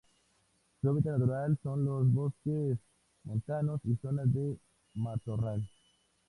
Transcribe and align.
Su 0.81 0.89
hábitat 0.89 1.19
natural 1.19 1.59
son 1.61 1.85
los 1.85 2.11
bosques 2.11 2.79
montanos 3.23 3.81
y 3.83 3.95
zonas 3.97 4.33
de 4.33 4.57
matorral. 4.95 5.69